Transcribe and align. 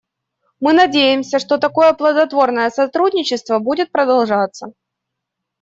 Мы 0.59 0.73
надеемся, 0.73 1.37
что 1.37 1.59
такое 1.59 1.93
плодотворное 1.93 2.71
сотрудничество 2.71 3.59
будет 3.59 3.91
продолжаться. 3.91 4.73